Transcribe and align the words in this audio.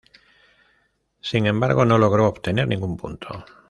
Sin 1.21 1.45
embargo, 1.45 1.85
no 1.85 1.99
logró 1.99 2.27
obtener 2.27 2.67
ningún 2.67 2.97
punto. 2.97 3.45